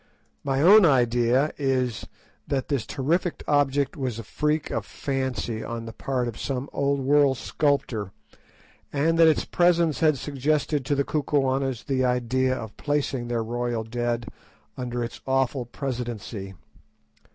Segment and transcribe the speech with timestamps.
[0.43, 2.07] My own idea is,
[2.47, 7.01] that this terrific object was a freak of fancy on the part of some old
[7.01, 8.11] world sculptor,
[8.91, 13.83] and that its presence had suggested to the Kukuanas the idea of placing their royal
[13.83, 14.27] dead
[14.75, 16.55] under its awful presidency.